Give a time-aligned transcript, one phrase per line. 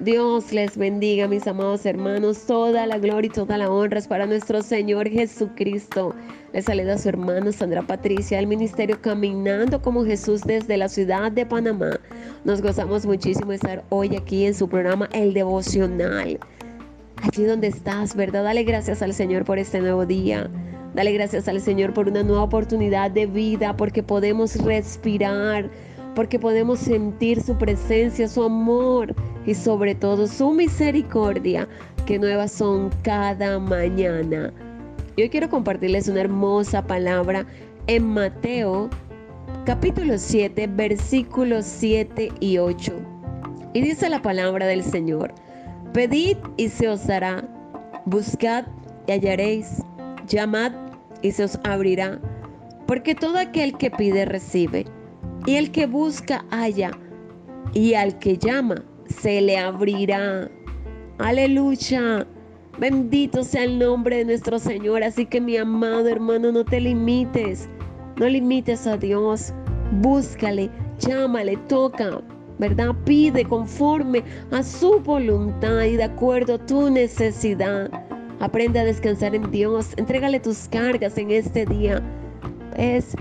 [0.00, 2.46] Dios les bendiga, mis amados hermanos.
[2.46, 6.14] Toda la gloria y toda la honra es para nuestro Señor Jesucristo.
[6.52, 11.44] Les saluda su hermano Sandra Patricia del Ministerio Caminando como Jesús desde la ciudad de
[11.44, 11.98] Panamá.
[12.44, 16.38] Nos gozamos muchísimo de estar hoy aquí en su programa El Devocional.
[17.16, 18.44] Allí donde estás, ¿verdad?
[18.44, 20.48] Dale gracias al Señor por este nuevo día.
[20.94, 25.68] Dale gracias al Señor por una nueva oportunidad de vida, porque podemos respirar,
[26.14, 29.12] porque podemos sentir su presencia, su amor
[29.48, 31.66] y sobre todo su misericordia,
[32.04, 34.52] que nuevas son cada mañana.
[35.16, 37.46] Y hoy quiero compartirles una hermosa palabra
[37.86, 38.90] en Mateo
[39.64, 42.92] capítulo 7, versículos 7 y 8.
[43.72, 45.32] Y dice la palabra del Señor,
[45.94, 47.42] pedid y se os dará,
[48.04, 48.66] buscad
[49.06, 49.82] y hallaréis,
[50.26, 50.72] llamad
[51.22, 52.20] y se os abrirá,
[52.86, 54.84] porque todo aquel que pide recibe,
[55.46, 56.90] y el que busca halla,
[57.72, 60.50] y al que llama se le abrirá.
[61.18, 62.26] Aleluya.
[62.78, 65.02] Bendito sea el nombre de nuestro Señor.
[65.02, 67.68] Así que mi amado hermano, no te limites.
[68.16, 69.52] No limites a Dios.
[70.00, 72.20] Búscale, llámale, toca,
[72.58, 72.94] ¿verdad?
[73.04, 77.90] Pide conforme a su voluntad y de acuerdo a tu necesidad.
[78.40, 79.94] Aprende a descansar en Dios.
[79.96, 82.02] Entrégale tus cargas en este día.
[82.76, 83.16] Ves,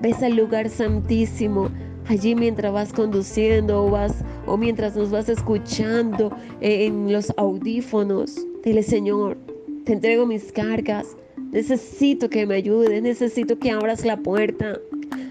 [0.00, 1.68] ves al lugar santísimo
[2.08, 8.34] allí mientras vas conduciendo o, vas, o mientras nos vas escuchando en los audífonos.
[8.64, 9.36] Dile, Señor,
[9.84, 11.16] te entrego mis cargas.
[11.52, 14.78] Necesito que me ayudes, necesito que abras la puerta.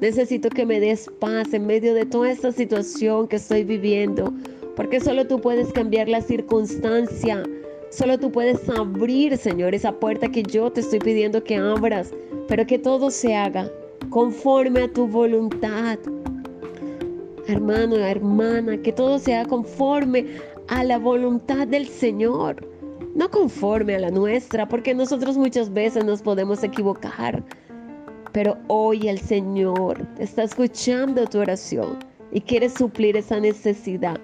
[0.00, 4.32] Necesito que me des paz en medio de toda esta situación que estoy viviendo.
[4.76, 7.42] Porque solo tú puedes cambiar la circunstancia.
[7.90, 12.12] Solo tú puedes abrir, Señor, esa puerta que yo te estoy pidiendo que abras.
[12.48, 13.70] Pero que todo se haga
[14.10, 15.98] conforme a tu voluntad
[17.52, 20.26] hermano, hermana, que todo sea conforme
[20.68, 22.66] a la voluntad del Señor,
[23.14, 27.42] no conforme a la nuestra, porque nosotros muchas veces nos podemos equivocar.
[28.32, 31.98] Pero hoy el Señor está escuchando tu oración
[32.32, 34.18] y quiere suplir esa necesidad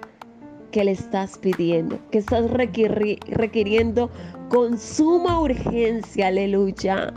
[0.71, 4.09] que le estás pidiendo, que estás requiriendo
[4.49, 6.27] con suma urgencia.
[6.27, 7.13] Aleluya.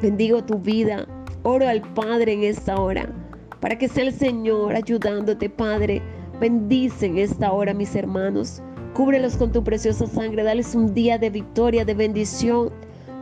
[0.00, 1.06] Bendigo tu vida.
[1.42, 3.12] Oro al Padre en esta hora
[3.60, 6.02] para que sea el Señor ayudándote, Padre.
[6.40, 8.62] Bendice en esta hora, mis hermanos.
[8.94, 10.44] Cúbrelos con tu preciosa sangre.
[10.44, 12.70] Dales un día de victoria, de bendición,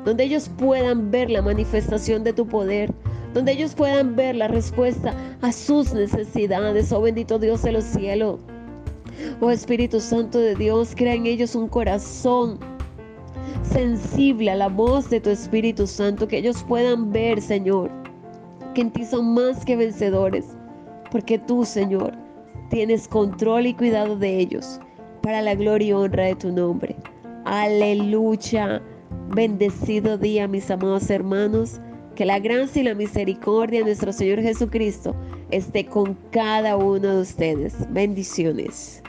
[0.04, 2.92] donde ellos puedan ver la manifestación de tu poder,
[3.32, 6.92] donde ellos puedan ver la respuesta a sus necesidades.
[6.92, 8.40] Oh bendito Dios de los cielos.
[9.40, 12.58] Oh Espíritu Santo de Dios, crea en ellos un corazón
[13.62, 17.90] sensible a la voz de tu Espíritu Santo, que ellos puedan ver, Señor
[18.76, 20.44] que en ti son más que vencedores,
[21.10, 22.12] porque tú, Señor,
[22.68, 24.78] tienes control y cuidado de ellos,
[25.22, 26.94] para la gloria y honra de tu nombre.
[27.46, 28.82] Aleluya.
[29.34, 31.80] Bendecido día, mis amados hermanos.
[32.16, 35.16] Que la gracia y la misericordia de nuestro Señor Jesucristo
[35.50, 37.74] esté con cada uno de ustedes.
[37.94, 39.02] Bendiciones.